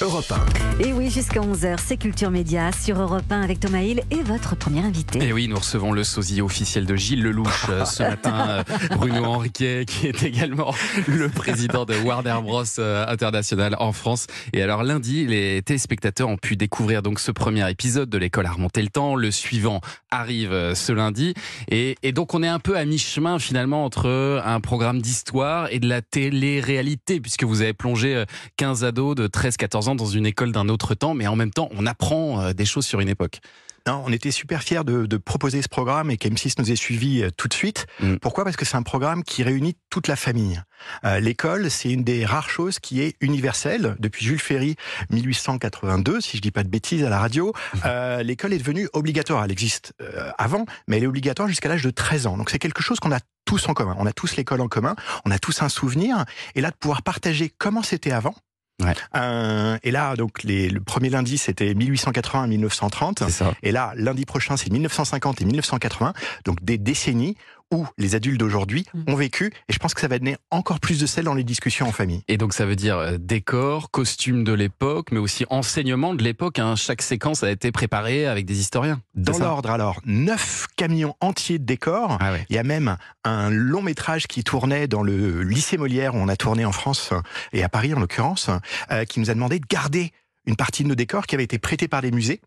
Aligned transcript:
Europe 0.00 0.32
Et 0.78 0.92
oui, 0.92 1.10
jusqu'à 1.10 1.40
11h, 1.40 1.76
c'est 1.84 1.96
Culture 1.96 2.30
Média 2.30 2.70
sur 2.70 3.00
Europe 3.00 3.24
1 3.30 3.40
avec 3.40 3.58
Thomas 3.58 3.80
Hill 3.80 4.02
et 4.12 4.22
votre 4.22 4.54
premier 4.54 4.80
invité. 4.80 5.18
Et 5.20 5.32
oui, 5.32 5.48
nous 5.48 5.56
recevons 5.56 5.90
le 5.90 6.04
sosie 6.04 6.40
officiel 6.40 6.86
de 6.86 6.94
Gilles 6.94 7.22
Lelouch 7.22 7.66
euh, 7.68 7.84
ce 7.84 8.02
matin, 8.04 8.48
euh, 8.48 8.62
Bruno 8.96 9.24
Henriquet, 9.24 9.86
qui 9.86 10.06
est 10.06 10.22
également 10.22 10.72
le 11.08 11.28
président 11.28 11.84
de 11.84 11.96
Warner 11.96 12.36
Bros 12.42 12.62
euh, 12.78 13.06
International 13.08 13.74
en 13.80 13.92
France. 13.92 14.28
Et 14.52 14.62
alors 14.62 14.84
lundi, 14.84 15.26
les 15.26 15.62
téléspectateurs 15.62 16.28
ont 16.28 16.36
pu 16.36 16.54
découvrir 16.54 17.02
donc 17.02 17.18
ce 17.18 17.32
premier 17.32 17.68
épisode 17.68 18.08
de 18.08 18.18
l'école 18.18 18.46
à 18.46 18.52
remonter 18.52 18.82
le 18.82 18.90
temps. 18.90 19.16
Le 19.16 19.32
suivant 19.32 19.80
arrive 20.12 20.74
ce 20.74 20.92
lundi. 20.92 21.34
Et, 21.72 21.96
et 22.04 22.12
donc 22.12 22.34
on 22.34 22.44
est 22.44 22.48
un 22.48 22.60
peu 22.60 22.76
à 22.76 22.84
mi-chemin 22.84 23.40
finalement 23.40 23.84
entre 23.84 24.42
un 24.44 24.60
programme 24.60 25.02
d'histoire 25.02 25.66
et 25.72 25.80
de 25.80 25.88
la 25.88 26.02
télé-réalité, 26.02 27.20
puisque 27.20 27.42
vous 27.42 27.62
avez 27.62 27.72
plongé 27.72 28.24
15 28.58 28.84
ados 28.84 29.16
de 29.16 29.26
13-14 29.26 29.87
ans 29.87 29.87
dans 29.94 30.06
une 30.06 30.26
école 30.26 30.52
d'un 30.52 30.68
autre 30.68 30.94
temps, 30.94 31.14
mais 31.14 31.26
en 31.26 31.36
même 31.36 31.50
temps, 31.50 31.68
on 31.72 31.86
apprend 31.86 32.40
euh, 32.40 32.52
des 32.52 32.64
choses 32.64 32.86
sur 32.86 33.00
une 33.00 33.08
époque. 33.08 33.40
Non, 33.86 34.02
on 34.04 34.12
était 34.12 34.30
super 34.30 34.62
fiers 34.62 34.84
de, 34.84 35.16
proposer 35.16 35.62
ce 35.62 35.68
programme 35.68 36.10
et 36.10 36.16
qu'M6 36.16 36.54
nous 36.58 36.70
ait 36.70 36.76
suivis 36.76 37.22
euh, 37.22 37.30
tout 37.34 37.48
de 37.48 37.54
suite. 37.54 37.86
Mm. 38.00 38.16
Pourquoi? 38.16 38.44
Parce 38.44 38.56
que 38.56 38.66
c'est 38.66 38.76
un 38.76 38.82
programme 38.82 39.22
qui 39.22 39.42
réunit 39.42 39.76
toute 39.88 40.08
la 40.08 40.16
famille. 40.16 40.60
Euh, 41.04 41.20
l'école, 41.20 41.70
c'est 41.70 41.90
une 41.90 42.04
des 42.04 42.26
rares 42.26 42.50
choses 42.50 42.80
qui 42.80 43.00
est 43.00 43.16
universelle. 43.20 43.96
Depuis 43.98 44.26
Jules 44.26 44.40
Ferry, 44.40 44.76
1882, 45.10 46.20
si 46.20 46.36
je 46.36 46.42
dis 46.42 46.50
pas 46.50 46.64
de 46.64 46.68
bêtises 46.68 47.02
à 47.04 47.08
la 47.08 47.18
radio, 47.18 47.54
l'école 48.22 48.52
est 48.52 48.58
devenue 48.58 48.88
obligatoire. 48.92 49.44
Elle 49.44 49.52
existe 49.52 49.94
avant, 50.36 50.66
mais 50.86 50.98
elle 50.98 51.04
est 51.04 51.08
obligatoire 51.08 51.48
jusqu'à 51.48 51.68
l'âge 51.68 51.82
de 51.82 51.90
13 51.90 52.26
ans. 52.26 52.36
Donc 52.36 52.50
c'est 52.50 52.58
quelque 52.58 52.82
chose 52.82 53.00
qu'on 53.00 53.12
a 53.12 53.20
tous 53.48 53.66
en 53.70 53.72
commun. 53.72 53.96
On 53.98 54.04
a 54.04 54.12
tous 54.12 54.36
l'école 54.36 54.60
en 54.60 54.68
commun, 54.68 54.94
on 55.24 55.30
a 55.30 55.38
tous 55.38 55.62
un 55.62 55.70
souvenir. 55.70 56.26
Et 56.54 56.60
là, 56.60 56.70
de 56.70 56.76
pouvoir 56.76 57.02
partager 57.02 57.50
comment 57.56 57.82
c'était 57.82 58.12
avant, 58.12 58.34
Ouais. 58.82 58.94
Euh, 59.16 59.76
et 59.82 59.90
là, 59.90 60.14
donc, 60.14 60.42
les, 60.44 60.68
le 60.68 60.80
premier 60.80 61.10
lundi, 61.10 61.36
c'était 61.36 61.74
1880 61.74 62.46
1930. 62.46 63.22
Et 63.62 63.72
là, 63.72 63.92
lundi 63.96 64.24
prochain, 64.24 64.56
c'est 64.56 64.70
1950 64.70 65.40
et 65.40 65.44
1980. 65.44 66.12
Donc, 66.44 66.62
des 66.62 66.78
décennies 66.78 67.36
où 67.72 67.86
les 67.98 68.14
adultes 68.14 68.38
d'aujourd'hui 68.38 68.84
mm. 68.94 69.12
ont 69.12 69.16
vécu. 69.16 69.52
Et 69.68 69.72
je 69.72 69.78
pense 69.78 69.94
que 69.94 70.00
ça 70.00 70.08
va 70.08 70.18
donner 70.18 70.36
encore 70.50 70.80
plus 70.80 70.98
de 70.98 71.06
sel 71.06 71.24
dans 71.24 71.34
les 71.34 71.44
discussions 71.44 71.86
en 71.86 71.92
famille. 71.92 72.22
Et 72.28 72.36
donc 72.36 72.54
ça 72.54 72.66
veut 72.66 72.76
dire 72.76 72.98
euh, 72.98 73.18
décor, 73.18 73.90
costume 73.90 74.44
de 74.44 74.52
l'époque, 74.52 75.08
mais 75.12 75.18
aussi 75.18 75.44
enseignement 75.50 76.14
de 76.14 76.22
l'époque. 76.22 76.58
Hein. 76.58 76.76
Chaque 76.76 77.02
séquence 77.02 77.42
a 77.42 77.50
été 77.50 77.72
préparée 77.72 78.26
avec 78.26 78.46
des 78.46 78.60
historiens. 78.60 79.00
Dans 79.14 79.38
l'ordre, 79.38 79.70
alors, 79.70 80.00
neuf 80.04 80.66
camions 80.76 81.14
entiers 81.20 81.58
de 81.58 81.64
décors. 81.64 82.18
Ah 82.20 82.34
Il 82.48 82.56
y 82.56 82.58
a 82.58 82.62
même 82.62 82.96
un 83.24 83.50
long 83.50 83.82
métrage 83.82 84.26
qui 84.26 84.44
tournait 84.44 84.88
dans 84.88 85.02
le 85.02 85.42
lycée 85.42 85.76
Molière, 85.76 86.14
où 86.14 86.18
on 86.18 86.28
a 86.28 86.36
tourné 86.36 86.64
en 86.64 86.72
France 86.72 87.12
et 87.52 87.62
à 87.62 87.68
Paris 87.68 87.94
en 87.94 88.00
l'occurrence, 88.00 88.50
euh, 88.90 89.04
qui 89.04 89.20
nous 89.20 89.30
a 89.30 89.34
demandé 89.34 89.58
de 89.58 89.66
garder 89.66 90.12
une 90.46 90.56
partie 90.56 90.82
de 90.82 90.88
nos 90.88 90.94
décors 90.94 91.26
qui 91.26 91.34
avait 91.34 91.44
été 91.44 91.58
prêtés 91.58 91.88
par 91.88 92.02
des 92.02 92.10
musées. 92.10 92.40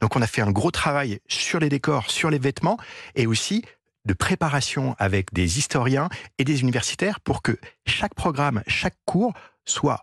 Donc 0.00 0.16
on 0.16 0.22
a 0.22 0.26
fait 0.26 0.42
un 0.42 0.50
gros 0.50 0.70
travail 0.70 1.20
sur 1.28 1.60
les 1.60 1.68
décors, 1.68 2.10
sur 2.10 2.30
les 2.30 2.38
vêtements 2.38 2.76
et 3.14 3.26
aussi 3.26 3.62
de 4.06 4.14
préparation 4.14 4.94
avec 4.98 5.34
des 5.34 5.58
historiens 5.58 6.08
et 6.38 6.44
des 6.44 6.62
universitaires 6.62 7.20
pour 7.20 7.42
que 7.42 7.58
chaque 7.86 8.14
programme, 8.14 8.62
chaque 8.66 8.96
cours 9.04 9.34
soit 9.64 10.02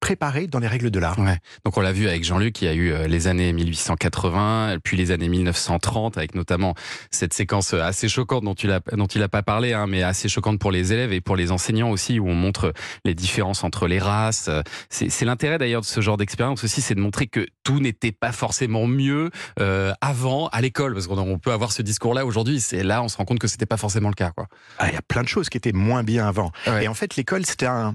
préparé 0.00 0.46
dans 0.46 0.58
les 0.58 0.66
règles 0.66 0.90
de 0.90 0.98
l'art. 0.98 1.18
Ouais. 1.18 1.38
Donc 1.64 1.76
on 1.76 1.80
l'a 1.80 1.92
vu 1.92 2.08
avec 2.08 2.24
Jean-Luc, 2.24 2.54
qui 2.54 2.66
a 2.66 2.74
eu 2.74 2.92
euh, 2.92 3.06
les 3.06 3.26
années 3.26 3.52
1880, 3.52 4.78
puis 4.82 4.96
les 4.96 5.10
années 5.10 5.28
1930, 5.28 6.16
avec 6.16 6.34
notamment 6.34 6.74
cette 7.10 7.34
séquence 7.34 7.74
euh, 7.74 7.82
assez 7.82 8.08
choquante 8.08 8.44
dont 8.44 8.54
il 8.54 8.70
a 8.70 8.80
dont 8.92 9.06
il 9.06 9.22
a 9.22 9.28
pas 9.28 9.42
parlé, 9.42 9.72
hein, 9.72 9.86
mais 9.86 10.02
assez 10.02 10.28
choquante 10.28 10.58
pour 10.58 10.72
les 10.72 10.92
élèves 10.92 11.12
et 11.12 11.20
pour 11.20 11.36
les 11.36 11.52
enseignants 11.52 11.90
aussi, 11.90 12.18
où 12.18 12.28
on 12.28 12.34
montre 12.34 12.72
les 13.04 13.14
différences 13.14 13.62
entre 13.62 13.86
les 13.86 13.98
races. 13.98 14.50
C'est 14.88 15.24
l'intérêt 15.24 15.58
d'ailleurs 15.58 15.82
de 15.82 15.86
ce 15.86 16.00
genre 16.00 16.16
d'expérience 16.16 16.64
aussi, 16.64 16.80
c'est 16.80 16.94
de 16.94 17.00
montrer 17.00 17.26
que 17.26 17.46
tout 17.62 17.80
n'était 17.80 18.12
pas 18.12 18.32
forcément 18.32 18.86
mieux 18.86 19.30
euh, 19.58 19.92
avant 20.00 20.48
à 20.48 20.60
l'école, 20.60 20.94
parce 20.94 21.06
qu'on 21.06 21.38
peut 21.38 21.52
avoir 21.52 21.72
ce 21.72 21.82
discours-là 21.82 22.24
aujourd'hui. 22.24 22.60
C'est 22.60 22.82
là, 22.82 23.02
on 23.02 23.08
se 23.08 23.16
rend 23.16 23.24
compte 23.24 23.38
que 23.38 23.48
c'était 23.48 23.66
pas 23.66 23.76
forcément 23.76 24.08
le 24.08 24.14
cas. 24.14 24.30
Quoi. 24.30 24.46
Ah, 24.78 24.88
il 24.88 24.94
y 24.94 24.96
a 24.98 25.02
plein 25.02 25.22
de 25.22 25.28
choses 25.28 25.48
qui 25.48 25.56
étaient 25.56 25.72
moins 25.72 26.02
bien 26.02 26.26
avant. 26.26 26.50
Et 26.80 26.88
en 26.88 26.94
fait, 26.94 27.16
l'école, 27.16 27.44
c'était 27.44 27.66
un 27.66 27.94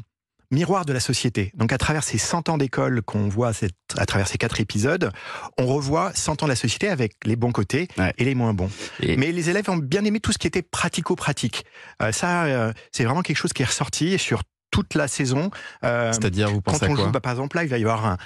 miroir 0.56 0.86
de 0.86 0.94
la 0.94 1.00
société. 1.00 1.52
Donc 1.54 1.72
à 1.74 1.78
travers 1.78 2.04
ces 2.04 2.18
100 2.18 2.50
ans 2.50 2.58
d'école 2.58 3.02
qu'on 3.02 3.28
voit 3.28 3.52
à 3.98 4.06
travers 4.06 4.28
ces 4.28 4.38
quatre 4.38 4.60
épisodes, 4.60 5.12
on 5.60 5.68
revoit 5.68 6.12
100 6.16 6.44
ans 6.44 6.46
de 6.46 6.52
la 6.52 6.56
société 6.56 6.88
avec 6.88 7.14
les 7.26 7.36
bons 7.36 7.52
côtés 7.52 7.88
et 8.18 8.26
les 8.26 8.36
moins 8.36 8.54
bons. 8.54 8.70
Mais 9.02 9.32
les 9.32 9.50
élèves 9.50 9.70
ont 9.70 9.78
bien 9.78 10.04
aimé 10.06 10.20
tout 10.20 10.32
ce 10.32 10.38
qui 10.38 10.48
était 10.48 10.62
pratico-pratique. 10.64 11.66
Euh, 12.02 12.12
ça, 12.12 12.46
euh, 12.46 12.74
c'est 12.92 13.04
vraiment 13.04 13.22
quelque 13.22 13.38
chose 13.38 13.54
qui 13.54 13.62
est 13.62 13.66
ressorti 13.66 14.18
sur 14.18 14.42
toute 14.76 14.96
la 14.96 15.08
saison. 15.08 15.52
Euh, 15.86 16.12
C'est-à-dire, 16.12 16.52
vous 16.52 16.60
pensez 16.60 16.86
quand 16.86 16.92
on 16.92 16.96
joue, 16.98 17.10
bah, 17.10 17.22
Par 17.22 17.32
exemple, 17.32 17.56
là, 17.56 17.64
il 17.64 17.70
va 17.70 17.78
y 17.78 17.82
avoir 17.84 18.18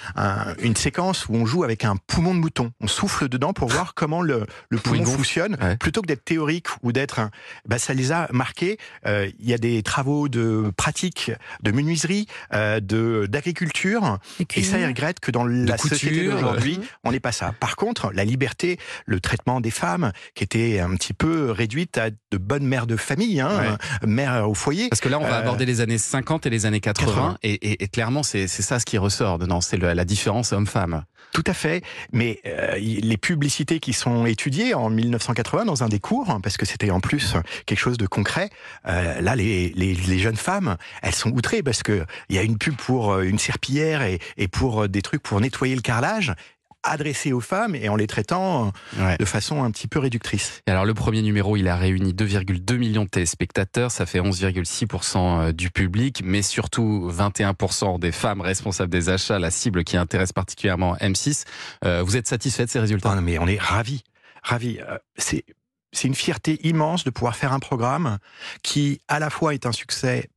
une 0.60 0.74
séquence 0.74 1.28
où 1.28 1.36
on 1.36 1.46
joue 1.46 1.62
avec 1.62 1.84
un 1.84 1.94
poumon 2.08 2.34
de 2.34 2.40
mouton. 2.40 2.72
On 2.80 2.88
souffle 2.88 3.28
dedans 3.28 3.52
pour 3.52 3.68
voir 3.68 3.94
comment 3.94 4.20
le, 4.20 4.46
poumon 4.82 5.04
fonctionne. 5.04 5.56
Plutôt 5.78 6.02
que 6.02 6.08
d'être 6.08 6.24
théorique 6.24 6.66
ou 6.82 6.90
d'être... 6.90 7.20
Bah, 7.68 7.78
ça 7.78 7.94
les 7.94 8.10
a 8.10 8.26
marqués. 8.32 8.78
Euh, 9.06 9.30
il 9.38 9.48
y 9.48 9.54
a 9.54 9.58
des 9.58 9.84
travaux 9.84 10.28
de 10.28 10.72
pratique, 10.76 11.30
de 11.62 11.70
menuiserie, 11.70 12.26
euh, 12.52 12.80
de 12.80 13.28
d'agriculture. 13.30 14.18
Et 14.56 14.62
ça, 14.64 14.80
ils 14.80 14.86
regrettent 14.86 15.20
que 15.20 15.30
dans 15.30 15.44
la 15.44 15.78
société 15.78 16.24
d'aujourd'hui, 16.24 16.80
on 17.04 17.12
n'est 17.12 17.20
pas 17.20 17.30
ça. 17.30 17.54
Par 17.60 17.76
contre, 17.76 18.10
la 18.12 18.24
liberté, 18.24 18.80
le 19.06 19.20
traitement 19.20 19.60
des 19.60 19.70
femmes, 19.70 20.10
qui 20.34 20.42
était 20.42 20.80
un 20.80 20.96
petit 20.96 21.12
peu 21.12 21.52
réduite 21.52 21.96
à 21.96 22.10
de 22.10 22.38
bonnes 22.38 22.66
mères 22.66 22.88
de 22.88 22.96
famille, 22.96 23.40
hein, 23.40 23.78
mères 24.04 24.50
au 24.50 24.54
foyer. 24.54 24.88
Parce 24.88 25.00
que 25.00 25.08
là, 25.08 25.20
on 25.20 25.28
va 25.28 25.36
aborder 25.36 25.64
les 25.64 25.80
années 25.80 25.98
50 25.98 26.39
et 26.46 26.50
les 26.50 26.66
années 26.66 26.80
80, 26.80 27.38
Et, 27.42 27.88
clairement, 27.88 28.22
c'est 28.22 28.46
ça 28.48 28.78
ce 28.78 28.84
qui 28.84 28.98
ressort 28.98 29.38
dedans, 29.38 29.60
c'est 29.60 29.76
la 29.76 30.04
différence 30.04 30.52
homme-femme. 30.52 31.04
Tout 31.32 31.44
à 31.46 31.54
fait, 31.54 31.84
mais 32.12 32.40
euh, 32.44 32.76
les 32.76 33.16
publicités 33.16 33.78
qui 33.78 33.92
sont 33.92 34.26
étudiées 34.26 34.74
en 34.74 34.90
1980 34.90 35.64
dans 35.64 35.84
un 35.84 35.88
des 35.88 36.00
cours, 36.00 36.40
parce 36.42 36.56
que 36.56 36.66
c'était 36.66 36.90
en 36.90 37.00
plus 37.00 37.36
quelque 37.66 37.78
chose 37.78 37.98
de 37.98 38.06
concret, 38.06 38.50
euh, 38.88 39.20
là, 39.20 39.36
les, 39.36 39.68
les, 39.70 40.18
jeunes 40.18 40.36
femmes, 40.36 40.76
elles 41.02 41.14
sont 41.14 41.30
outrées 41.30 41.62
parce 41.62 41.84
que 41.84 42.04
il 42.28 42.36
y 42.36 42.38
a 42.38 42.42
une 42.42 42.58
pub 42.58 42.74
pour 42.74 43.12
euh, 43.12 43.22
une 43.22 43.38
serpillière 43.38 44.02
et, 44.02 44.18
et 44.38 44.48
pour 44.48 44.88
des 44.88 45.02
trucs 45.02 45.22
pour 45.22 45.40
nettoyer 45.40 45.76
le 45.76 45.82
carrelage, 45.82 46.34
adressé 46.82 47.32
aux 47.32 47.40
femmes 47.40 47.74
et 47.74 47.88
en 47.88 47.96
les 47.96 48.06
traitant 48.06 48.72
de 49.18 49.24
façon 49.24 49.62
un 49.62 49.70
petit 49.70 49.88
peu 49.88 49.98
réductrice. 49.98 50.62
alors 50.66 50.84
le 50.84 50.94
premier 50.94 51.22
numéro, 51.22 51.56
il 51.56 51.68
a 51.68 51.76
réuni 51.76 52.12
2,2 52.12 52.76
millions 52.76 53.04
de 53.04 53.08
téléspectateurs, 53.08 53.90
ça 53.90 54.06
fait 54.06 54.20
11,6% 54.20 55.18
euh, 55.18 55.52
du 55.52 55.70
public, 55.70 56.22
mais 56.24 56.42
surtout 56.42 57.10
21% 57.12 57.98
des 57.98 58.12
femmes 58.12 58.40
responsables 58.40 58.90
des 58.90 59.08
achats, 59.08 59.38
la 59.38 59.50
cible 59.50 59.84
qui 59.84 59.96
intéresse 59.96 60.32
particulièrement 60.32 60.96
M6. 60.96 61.44
Euh, 61.84 62.02
vous 62.02 62.16
êtes 62.16 62.26
satisfait 62.26 62.64
de 62.64 62.70
ces 62.70 62.80
résultats? 62.80 63.14
Non, 63.14 63.22
mais 63.22 63.38
on 63.38 63.46
est 63.46 63.60
ravis, 63.60 64.02
ravis. 64.42 64.78
Euh, 64.80 64.98
c'est 65.16 65.44
c'est 65.92 66.06
une 66.06 66.14
fierté 66.14 66.60
immense 66.66 67.02
de 67.02 67.10
pouvoir 67.10 67.34
faire 67.34 67.52
un 67.52 67.58
programme 67.58 68.18
qui, 68.62 69.00
à 69.08 69.18
la 69.18 69.28
fois, 69.28 69.54
est 69.54 69.66
un 69.66 69.72
succès 69.72 70.30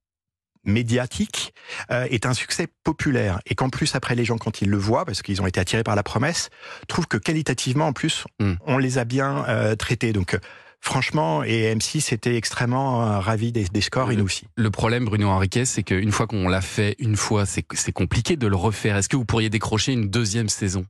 médiatique 0.66 1.54
euh, 1.92 2.06
est 2.10 2.26
un 2.26 2.34
succès 2.34 2.68
populaire 2.84 3.40
et 3.46 3.56
qu'en 3.56 3.70
plus 3.70 3.96
après 3.96 4.16
les 4.16 4.26
gens 4.26 4.38
quand 4.38 4.62
ils 4.62 4.70
le 4.70 4.78
voient 4.78 5.06
parce 5.06 5.22
qu'ils 5.22 5.42
ont 5.42 5.48
été 5.48 5.60
attirés 5.60 5.84
par 5.84 5.96
la 5.96 6.04
promesse 6.04 6.50
trouvent 6.88 7.08
que 7.08 7.18
qualitativement 7.18 7.88
en 7.88 7.94
plus 7.94 8.26
hmm. 8.40 8.54
on 8.66 8.78
les 8.78 8.98
a 8.98 9.06
bien 9.06 9.46
euh, 9.48 9.76
traités 9.76 10.14
donc 10.14 10.38
Franchement, 10.86 11.46
et 11.46 11.74
M6 11.74 12.14
était 12.14 12.36
extrêmement 12.36 13.04
euh, 13.08 13.20
ravi 13.20 13.54
des, 13.54 13.66
scores, 13.80 14.12
et 14.12 14.18
nous 14.18 14.26
aussi. 14.26 14.50
Le 14.58 14.70
problème, 14.70 15.06
Bruno 15.06 15.30
Henriquet, 15.30 15.64
c'est 15.64 15.82
qu'une 15.82 16.12
fois 16.12 16.28
qu'on 16.28 16.50
l'a 16.50 16.60
fait 16.60 16.98
une 17.00 17.16
fois, 17.16 17.46
c'est 17.46 17.92
compliqué 17.94 18.36
de 18.36 18.48
le 18.48 18.58
refaire. 18.58 18.98
Est-ce 18.98 19.08
que 19.08 19.16
vous 19.16 19.24
pourriez 19.24 19.50
décrocher 19.50 19.94
une 19.94 20.10
deuxième 20.10 20.50
saison 20.50 20.86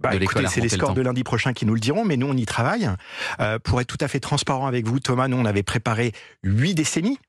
bah, 0.00 0.10
c'est 0.48 0.60
les 0.60 0.68
scores 0.68 0.94
de 0.94 1.00
lundi 1.00 1.22
prochain 1.22 1.52
qui 1.52 1.64
nous 1.64 1.74
le 1.74 1.80
diront, 1.80 2.04
mais 2.04 2.16
nous 2.16 2.26
on 2.26 2.36
y 2.36 2.44
travaille. 2.44 2.90
pour 3.62 3.80
être 3.80 3.86
tout 3.86 3.96
à 4.00 4.08
fait 4.08 4.18
transparent 4.18 4.66
avec 4.66 4.84
vous, 4.84 4.98
Thomas, 4.98 5.28
nous 5.28 5.36
on 5.36 5.44
avait 5.44 5.62
préparé 5.62 6.10
huit 6.42 6.74
décennies 6.74 7.16
euh, 7.16 7.25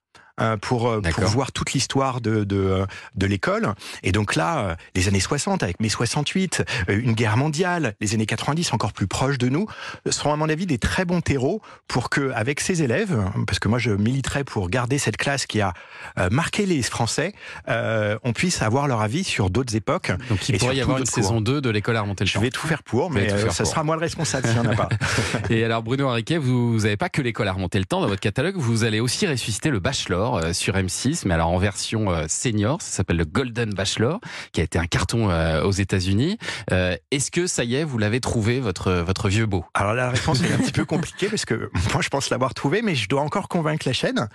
pour, 0.61 0.87
euh, 0.87 1.01
pour 1.01 1.23
voir 1.25 1.51
toute 1.51 1.73
l'histoire 1.73 2.21
de, 2.21 2.43
de, 2.43 2.85
de 3.15 3.25
l'école. 3.25 3.73
Et 4.03 4.11
donc 4.11 4.35
là, 4.35 4.59
euh, 4.59 4.75
les 4.95 5.07
années 5.07 5.19
60, 5.19 5.63
avec 5.63 5.79
mai 5.79 5.89
68, 5.89 6.63
une 6.89 7.13
guerre 7.13 7.37
mondiale, 7.37 7.95
les 8.01 8.13
années 8.13 8.25
90 8.25 8.73
encore 8.73 8.93
plus 8.93 9.07
proches 9.07 9.37
de 9.37 9.49
nous, 9.49 9.67
seront 10.09 10.33
à 10.33 10.35
mon 10.35 10.49
avis 10.49 10.65
des 10.65 10.77
très 10.77 11.05
bons 11.05 11.21
terreaux 11.21 11.61
pour 11.87 12.09
que, 12.09 12.31
avec 12.31 12.59
ces 12.59 12.83
élèves, 12.83 13.17
parce 13.45 13.59
que 13.59 13.67
moi 13.67 13.79
je 13.79 13.91
militerai 13.91 14.43
pour 14.43 14.69
garder 14.69 14.97
cette 14.97 15.17
classe 15.17 15.45
qui 15.45 15.61
a 15.61 15.73
marqué 16.31 16.65
les 16.65 16.81
Français, 16.81 17.33
on 17.67 18.33
puisse 18.33 18.61
avoir 18.61 18.87
leur 18.87 19.01
avis 19.01 19.23
sur 19.23 19.49
d'autres 19.49 19.75
époques. 19.75 20.11
Donc 20.29 20.47
il 20.49 20.57
pourrait 20.57 20.75
y 20.75 20.81
avoir 20.81 20.99
une 20.99 21.05
saison 21.05 21.41
2 21.41 21.61
de 21.61 21.69
l'école 21.69 21.97
à 21.97 22.01
remonter 22.01 22.23
le 22.23 22.29
Je 22.29 22.39
vais 22.39 22.49
tout 22.49 22.67
faire 22.67 22.83
pour, 22.83 23.09
mais 23.11 23.29
ça 23.49 23.65
sera 23.65 23.83
moi 23.83 23.95
le 23.95 24.01
responsable 24.01 24.47
s'il 24.47 24.61
n'y 24.61 24.67
en 24.67 24.71
a 24.71 24.75
pas. 24.75 24.89
Et 25.49 25.63
alors 25.63 25.83
Bruno 25.83 26.07
Henriquet, 26.07 26.37
vous 26.37 26.79
n'avez 26.79 26.97
pas 26.97 27.09
que 27.09 27.21
l'école 27.21 27.47
à 27.47 27.53
remonter 27.53 27.79
le 27.79 27.85
temps 27.85 28.01
dans 28.01 28.07
votre 28.07 28.21
catalogue, 28.21 28.55
vous 28.57 28.83
allez 28.83 28.99
aussi 28.99 29.27
ressusciter 29.27 29.69
le 29.69 29.79
bachelor 29.79 30.26
Bachelor 30.27 30.55
sur 30.55 30.75
M6, 30.75 31.23
mais 31.25 31.33
alors 31.33 31.49
en 31.49 31.57
version 31.57 32.07
senior, 32.27 32.81
ça 32.81 32.89
s'appelle 32.89 33.17
le 33.17 33.25
Golden 33.25 33.73
Bachelor, 33.73 34.19
qui 34.51 34.61
a 34.61 34.63
été 34.63 34.79
un 34.79 34.85
carton 34.85 35.29
aux 35.63 35.71
États-Unis. 35.71 36.37
Est-ce 36.69 37.31
que 37.31 37.47
ça 37.47 37.63
y 37.63 37.75
est, 37.75 37.83
vous 37.83 37.97
l'avez 37.97 38.19
trouvé, 38.19 38.59
votre, 38.59 38.91
votre 38.91 39.29
vieux 39.29 39.45
beau? 39.45 39.65
Alors 39.73 39.93
la 39.93 40.09
réponse 40.09 40.41
est 40.41 40.51
un 40.51 40.57
petit 40.57 40.71
peu 40.71 40.85
compliquée, 40.85 41.27
parce 41.27 41.45
que 41.45 41.69
moi 41.93 42.01
je 42.01 42.09
pense 42.09 42.29
l'avoir 42.29 42.53
trouvé, 42.53 42.81
mais 42.81 42.95
je 42.95 43.07
dois 43.07 43.21
encore 43.21 43.47
convaincre 43.47 43.87
la 43.87 43.93
chaîne. 43.93 44.27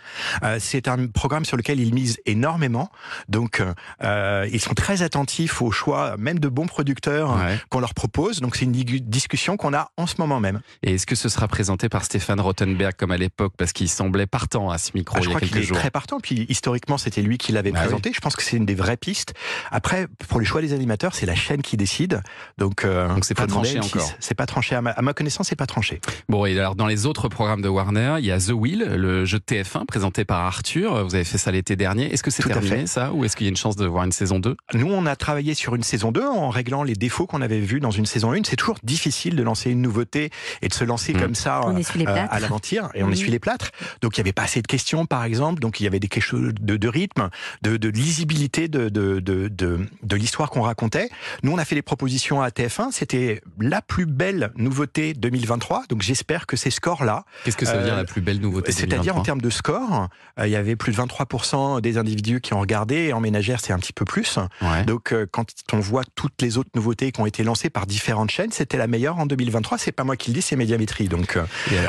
C'est 0.59 0.89
un 0.89 1.07
programme 1.07 1.45
sur 1.45 1.57
lequel 1.57 1.81
ils 1.81 1.95
misent 1.95 2.19
énormément, 2.27 2.91
donc 3.29 3.63
ils 4.03 4.61
sont 4.61 4.75
très 4.75 5.03
attentifs 5.03 5.63
au 5.63 5.71
choix, 5.71 6.17
même 6.19 6.39
de 6.39 6.49
bons 6.49 6.67
producteurs 6.67 7.39
qu'on 7.69 7.81
leur 7.81 7.95
propose. 7.95 8.41
Donc 8.41 8.57
c'est 8.57 8.65
une 8.65 8.73
discussion 8.73 9.57
qu'on 9.57 9.75
a 9.75 9.91
en 9.97 10.07
ce 10.07 10.15
moment 10.19 10.41
même. 10.41 10.61
Et 10.83 10.95
est-ce 10.95 11.07
que 11.07 11.15
ce 11.15 11.29
sera 11.29 11.49
présenté 11.49 11.89
par 11.89 12.05
Stéphane 12.05 12.41
Rothenberg 12.41 12.95
comme 12.97 13.11
à 13.11 13.17
l'époque 13.17 13.55
parce 13.57 13.73
qu'il 13.73 13.89
semblait 13.89 14.27
partant 14.27 14.71
à 14.71 14.79
ce 14.79 14.93
micro 14.95 15.17
ah, 15.19 15.23
il 15.25 15.31
y 15.31 15.35
a 15.35 15.41
quelques 15.41 15.61
jours? 15.61 15.79
Très 15.83 15.91
partant. 15.91 16.21
Puis 16.21 16.47
historiquement, 16.49 16.97
c'était 16.97 17.23
lui 17.23 17.39
qui 17.39 17.51
l'avait 17.51 17.73
bah 17.73 17.81
présenté. 17.81 18.13
Je 18.15 18.21
pense 18.21 18.37
que 18.37 18.45
c'est 18.45 18.57
une 18.57 18.67
des 18.67 18.77
vraies 18.77 18.97
pistes. 18.97 19.35
Après, 19.73 20.07
pour 20.29 20.39
les 20.39 20.47
choix 20.47 20.61
des 20.61 20.75
animateurs, 20.75 21.13
c'est 21.13 21.27
la 21.27 21.35
chaîne 21.35 21.61
qui 21.61 21.77
décide. 21.77 22.23
Donc, 22.57 22.85
euh, 22.85 23.09
donc 23.09 23.25
c'est 23.25 23.35
pas 23.35 23.49
tranché 23.49 23.81
encore. 23.81 24.09
C'est 24.21 24.37
pas 24.37 24.47
tranché. 24.47 24.77
À 24.77 24.81
ma, 24.81 25.13
connaissance, 25.13 25.49
c'est 25.49 25.57
pas 25.57 25.67
tranché. 25.67 26.01
Bon, 26.29 26.47
et 26.47 26.57
alors 26.57 26.77
dans 26.77 26.87
les 26.87 27.05
autres 27.05 27.29
programmes 27.29 27.63
de 27.63 27.69
Warner, 27.69 28.15
il 28.21 28.25
y 28.25 28.31
a 28.31 28.39
The 28.39 28.51
Wheel, 28.51 28.95
le 28.95 29.25
jeu 29.25 29.41
de 29.41 29.45
TF1 29.45 29.85
présenté 29.87 30.25
par 30.25 30.43
Arthur. 30.43 31.05
Vous 31.05 31.17
avez 31.17 31.25
fait 31.25 31.37
ça 31.37 31.51
l'été 31.51 31.75
dernier. 31.75 32.15
Est-ce 32.15 32.23
que 32.23 32.31
c'est 32.31 32.45
terminé 32.45 32.87
ça, 32.87 33.13
ou 33.13 33.25
est-ce 33.25 33.35
qu'il 33.35 33.47
y 33.47 33.49
a 33.49 33.51
une 33.51 33.57
chance 33.57 33.75
de 33.75 33.85
voir 33.85 34.05
une 34.05 34.13
saison 34.13 34.39
2 34.39 34.57
Nous, 34.75 34.87
on 34.87 35.05
a 35.05 35.17
travaillé 35.17 35.55
sur 35.55 35.75
une 35.75 35.83
saison 35.83 36.13
2 36.13 36.25
en 36.25 36.51
réglant 36.51 36.85
les 36.85 36.95
défauts 36.95 37.27
qu'on 37.27 37.43
avait 37.43 37.59
vus 37.59 37.81
dans 37.81 37.91
une 37.91 38.07
saison 38.07 38.31
1. 38.31 38.43
C'est 38.45 38.55
toujours 38.55 38.79
difficile 38.85 39.35
de 39.35 39.43
lancer 39.43 39.71
une 39.71 39.83
nouveauté 39.83 40.31
et 40.63 40.69
de 40.69 40.75
se 40.75 40.85
lancer 40.85 41.13
mm. 41.13 41.21
comme 41.21 41.35
ça 41.35 41.61
euh, 41.67 42.27
à 42.31 42.39
l'aventure 42.39 42.89
et 42.95 43.03
on 43.03 43.09
mm. 43.09 43.13
essuie 43.15 43.33
les 43.33 43.41
plâtres. 43.41 43.73
Donc 44.01 44.17
il 44.17 44.21
n'y 44.21 44.27
avait 44.27 44.33
pas 44.33 44.43
assez 44.43 44.63
de 44.63 44.69
questions, 44.69 45.07
par 45.07 45.25
exemple. 45.25 45.61
Donc 45.61 45.72
il 45.81 45.85
y 45.85 45.87
avait 45.87 46.01
des 46.01 46.09
quelque 46.09 46.23
chose 46.23 46.53
de, 46.61 46.77
de 46.77 46.89
rythme, 46.89 47.31
de, 47.63 47.77
de 47.77 47.89
lisibilité 47.89 48.69
de, 48.69 50.15
l'histoire 50.15 50.51
qu'on 50.51 50.63
racontait. 50.63 51.09
Nous, 51.43 51.53
on 51.53 51.59
a 51.59 51.65
fait 51.65 51.75
des 51.75 51.83
propositions 51.83 52.43
à 52.43 52.51
TF1. 52.51 52.93
C'était 52.93 53.43
la 53.59 53.83
plus 53.83 54.07
belle 54.07 54.53
nouveauté 54.57 55.15
2023. 55.15 55.85
Donc 55.89 56.03
j'espère 56.03 56.47
que 56.47 56.57
ces 56.57 56.71
scores-là. 56.71 57.25
Qu'est-ce 57.45 57.57
que 57.57 57.67
ça 57.67 57.77
veut 57.77 57.85
dire 57.85 57.97
la 57.97 58.05
plus 58.05 58.21
belle 58.21 58.41
nouveauté 58.41 58.73
C'est-à-dire 58.73 59.17
en 59.17 59.23
termes 59.23 59.41
de 59.41 59.51
score, 59.51 60.09
euh, 60.39 60.47
il 60.47 60.51
y 60.51 60.57
avait 60.57 60.77
plus 60.77 60.93
de 60.93 60.99
23% 60.99 61.81
des 61.81 61.99
individus 61.99 62.41
qui 62.41 62.55
ont 62.55 62.61
regardé. 62.61 62.97
Et 62.97 63.13
en 63.13 63.21
ménagère, 63.21 63.61
c'est 63.61 63.73
un 63.73 63.79
petit 63.79 63.93
peu 63.93 64.05
plus. 64.05 64.39
Donc 64.87 65.13
euh, 65.13 65.27
quand 65.31 65.47
on 65.73 65.81
voit 65.81 66.05
toutes 66.15 66.41
les 66.43 66.59
autres 66.59 66.71
nouveautés 66.75 67.13
qui 67.13 67.21
ont 67.21 67.27
été 67.27 67.43
lancées 67.43 67.71
par 67.71 67.87
différentes 67.87 68.31
chaînes, 68.31 68.53
c'était 68.53 68.77
la 68.77 68.87
meilleure 68.87 69.19
en 69.19 69.27
2023. 69.27 69.79
C'est 69.79 69.93
pas 69.93 70.05
moi 70.05 70.17
qui 70.17 70.31
le 70.31 70.35
dis, 70.35 70.43
c'est 70.43 70.57
Médiamétrie. 70.57 71.09
Donc 71.09 71.37
euh, 71.37 71.45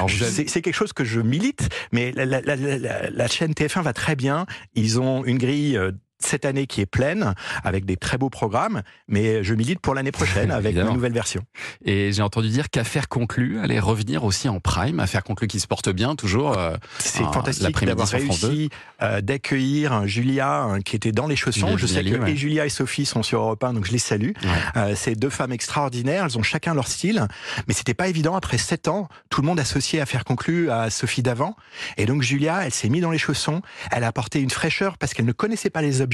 c'est 0.07 0.61
quelque 0.61 0.73
chose 0.73 0.93
que 0.93 1.03
je 1.03 1.19
milite, 1.19 1.69
mais 1.91 2.11
la, 2.13 2.25
la, 2.25 2.41
la, 2.41 3.09
la 3.09 3.27
chaîne 3.27 3.51
TF1 3.51 3.62
va 3.81 3.93
très 3.93 4.15
bien. 4.15 4.45
Ils 4.75 4.99
ont 4.99 5.23
une 5.25 5.37
grille 5.37 5.77
euh, 5.77 5.91
cette 6.23 6.45
année 6.45 6.67
qui 6.67 6.81
est 6.81 6.85
pleine, 6.85 7.33
avec 7.63 7.85
des 7.85 7.97
très 7.97 8.17
beaux 8.17 8.29
programmes, 8.29 8.81
mais 9.07 9.43
je 9.43 9.53
milite 9.53 9.79
pour 9.79 9.93
l'année 9.93 10.11
prochaine 10.11 10.51
avec 10.63 10.75
une 10.75 10.89
nouvelle 10.89 11.13
version. 11.13 11.43
Et 11.85 12.11
j'ai 12.11 12.21
entendu 12.21 12.49
dire 12.49 12.69
qu'Affaire 12.69 13.07
conclue 13.07 13.59
allait 13.59 13.79
revenir 13.79 14.23
aussi 14.23 14.49
en 14.49 14.59
prime, 14.59 14.99
Affaire 14.99 15.23
conclue 15.23 15.47
qui 15.47 15.59
se 15.59 15.67
porte 15.67 15.89
bien 15.89 16.15
toujours. 16.15 16.57
Euh, 16.57 16.75
c'est 16.99 17.23
fantastique 17.23 17.83
d'avoir 17.85 18.07
réussi 18.07 18.69
euh, 19.01 19.21
d'accueillir 19.21 20.07
Julia 20.07 20.67
qui 20.85 20.95
était 20.95 21.11
dans 21.11 21.27
les 21.27 21.35
chaussons. 21.35 21.77
Je 21.77 21.85
sais 21.85 22.03
que 22.03 22.27
et 22.27 22.35
Julia 22.35 22.65
et 22.65 22.69
Sophie 22.69 23.05
sont 23.05 23.23
sur 23.23 23.41
Europe 23.41 23.63
1, 23.63 23.73
donc 23.73 23.85
je 23.85 23.91
les 23.91 23.97
salue. 23.97 24.31
Euh, 24.75 24.95
ces 24.95 25.15
deux 25.15 25.29
femmes 25.29 25.51
extraordinaires, 25.51 26.25
elles 26.25 26.37
ont 26.37 26.43
chacun 26.43 26.73
leur 26.73 26.87
style, 26.87 27.27
mais 27.67 27.73
c'était 27.73 27.93
pas 27.93 28.07
évident. 28.07 28.35
Après 28.35 28.57
sept 28.57 28.87
ans, 28.87 29.07
tout 29.29 29.41
le 29.41 29.47
monde 29.47 29.59
associé 29.59 29.99
Affaire 30.01 30.23
conclue 30.23 30.69
à 30.69 30.89
Sophie 30.89 31.21
d'avant, 31.21 31.55
et 31.97 32.05
donc 32.05 32.21
Julia, 32.21 32.65
elle 32.65 32.71
s'est 32.71 32.89
mise 32.89 33.01
dans 33.01 33.11
les 33.11 33.17
chaussons, 33.17 33.61
elle 33.91 34.03
a 34.03 34.07
apporté 34.07 34.39
une 34.39 34.49
fraîcheur 34.49 34.97
parce 34.97 35.13
qu'elle 35.13 35.25
ne 35.25 35.31
connaissait 35.31 35.69
pas 35.69 35.81
les 35.81 36.01
objets 36.01 36.12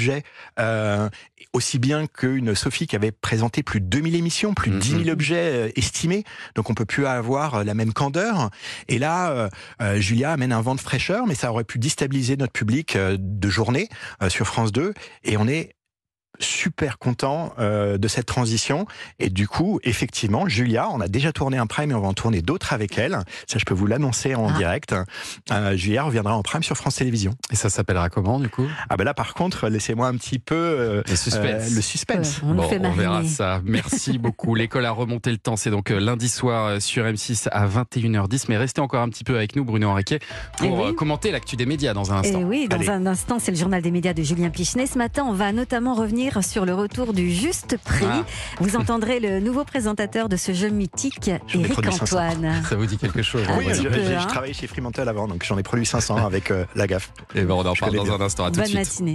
euh, 0.59 1.09
aussi 1.53 1.79
bien 1.79 2.07
qu'une 2.07 2.55
Sophie 2.55 2.87
qui 2.87 2.95
avait 2.95 3.11
présenté 3.11 3.63
plus 3.63 3.81
de 3.81 3.85
2000 3.85 4.15
émissions, 4.15 4.53
plus 4.53 4.71
de 4.71 4.77
10 4.77 4.89
000 4.89 5.01
mhm. 5.03 5.09
objets 5.09 5.51
euh, 5.53 5.71
estimés, 5.75 6.23
donc 6.55 6.69
on 6.69 6.73
peut 6.73 6.85
plus 6.85 7.05
avoir 7.05 7.55
euh, 7.55 7.63
la 7.63 7.73
même 7.73 7.93
candeur. 7.93 8.49
Et 8.87 8.99
là, 8.99 9.49
Julia 9.95 10.31
amène 10.31 10.51
un 10.51 10.61
vent 10.61 10.75
de 10.75 10.79
fraîcheur, 10.79 11.25
mais 11.27 11.35
ça 11.35 11.51
aurait 11.51 11.63
pu 11.63 11.79
déstabiliser 11.79 12.37
notre 12.37 12.53
public 12.53 12.97
de 12.97 13.49
journée 13.49 13.89
sur 14.27 14.45
France 14.45 14.71
2, 14.71 14.93
et 15.23 15.37
on 15.37 15.47
est 15.47 15.75
super 16.39 16.97
content 16.97 17.53
euh, 17.59 17.97
de 17.97 18.07
cette 18.07 18.25
transition. 18.25 18.85
Et 19.19 19.29
du 19.29 19.47
coup, 19.47 19.79
effectivement, 19.83 20.47
Julia, 20.47 20.89
on 20.89 21.01
a 21.01 21.07
déjà 21.07 21.31
tourné 21.31 21.57
un 21.57 21.67
prime 21.67 21.91
et 21.91 21.93
on 21.93 22.01
va 22.01 22.07
en 22.07 22.13
tourner 22.13 22.41
d'autres 22.41 22.73
avec 22.73 22.97
elle. 22.97 23.19
Ça, 23.47 23.59
je 23.59 23.65
peux 23.65 23.73
vous 23.73 23.87
l'annoncer 23.87 24.35
en 24.35 24.49
ah. 24.49 24.57
direct. 24.57 24.95
Euh, 25.51 25.75
Julia 25.75 26.03
reviendra 26.03 26.35
en 26.35 26.41
prime 26.41 26.63
sur 26.63 26.77
France 26.77 26.95
Télévisions. 26.95 27.35
Et 27.51 27.55
ça 27.55 27.69
s'appellera 27.69 28.09
comment, 28.09 28.39
du 28.39 28.49
coup? 28.49 28.67
Ah 28.89 28.97
ben 28.97 29.03
là, 29.03 29.13
par 29.13 29.33
contre, 29.33 29.67
laissez-moi 29.67 30.07
un 30.07 30.15
petit 30.15 30.39
peu 30.39 30.55
euh, 30.55 31.03
le 31.07 31.15
suspense. 31.15 31.75
le 31.75 31.81
suspense. 31.81 32.41
on, 32.43 32.55
bon, 32.55 32.69
on 32.83 32.91
verra 32.91 33.23
ça. 33.25 33.61
Merci 33.65 34.17
beaucoup. 34.17 34.55
L'école 34.55 34.85
a 34.85 34.91
remonté 34.91 35.31
le 35.31 35.37
temps. 35.37 35.55
C'est 35.55 35.71
donc 35.71 35.89
lundi 35.89 36.29
soir 36.29 36.81
sur 36.81 37.03
M6 37.03 37.49
à 37.51 37.67
21h10. 37.67 38.45
Mais 38.49 38.57
restez 38.57 38.81
encore 38.81 39.01
un 39.01 39.09
petit 39.09 39.23
peu 39.23 39.35
avec 39.35 39.55
nous, 39.55 39.65
Bruno 39.65 39.89
Henriquet, 39.89 40.19
pour 40.57 40.87
eh 40.89 40.95
commenter 40.95 41.31
l'actu 41.31 41.55
des 41.55 41.65
médias 41.65 41.93
dans 41.93 42.11
un 42.11 42.17
instant. 42.17 42.39
Et 42.39 42.41
eh 42.41 42.45
oui, 42.45 42.67
dans 42.67 42.89
un 42.89 43.05
instant, 43.05 43.39
c'est 43.39 43.51
le 43.51 43.57
journal 43.57 43.81
des 43.81 43.91
médias 43.91 44.13
de 44.13 44.23
Julien 44.23 44.49
Pichenet. 44.49 44.85
Ce 44.85 44.97
matin, 44.97 45.25
on 45.27 45.33
va 45.33 45.51
notamment 45.51 45.93
revenir 45.93 46.28
sur 46.41 46.65
le 46.65 46.73
retour 46.73 47.13
du 47.13 47.31
juste 47.31 47.77
prix. 47.83 48.05
Ah. 48.07 48.23
Vous 48.59 48.75
entendrez 48.75 49.19
le 49.19 49.39
nouveau 49.39 49.63
présentateur 49.63 50.29
de 50.29 50.37
ce 50.37 50.53
jeu 50.53 50.69
mythique, 50.69 51.31
Eric 51.53 51.87
Antoine. 51.87 52.63
Ça 52.69 52.75
vous 52.75 52.85
dit 52.85 52.97
quelque 52.97 53.21
chose 53.21 53.43
Oui, 53.57 53.65
je, 53.73 53.87
hein. 53.87 54.25
travaillais 54.27 54.53
chez 54.53 54.67
Fremantle 54.67 55.09
avant, 55.09 55.27
donc 55.27 55.43
j'en 55.43 55.57
ai 55.57 55.63
produit 55.63 55.85
500 55.85 56.25
avec 56.25 56.51
euh, 56.51 56.65
la 56.75 56.87
gaffe. 56.87 57.11
Et 57.35 57.41
ben 57.41 57.55
on 57.55 57.65
en 57.65 57.73
parle 57.73 57.95
dans 57.95 58.11
un 58.11 58.21
instant. 58.21 58.45
À 58.45 58.51
tout 58.51 58.61
de 58.61 58.65
suite. 58.65 59.01